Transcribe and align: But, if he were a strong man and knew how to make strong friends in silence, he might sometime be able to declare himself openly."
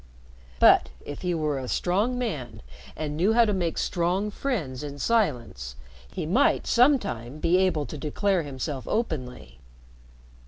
But, 0.59 0.89
if 1.05 1.21
he 1.21 1.35
were 1.35 1.59
a 1.59 1.67
strong 1.67 2.17
man 2.17 2.63
and 2.95 3.15
knew 3.15 3.33
how 3.33 3.45
to 3.45 3.53
make 3.53 3.77
strong 3.77 4.31
friends 4.31 4.81
in 4.81 4.97
silence, 4.97 5.75
he 6.11 6.25
might 6.25 6.65
sometime 6.65 7.37
be 7.37 7.57
able 7.59 7.85
to 7.85 7.99
declare 7.99 8.41
himself 8.41 8.87
openly." 8.87 9.59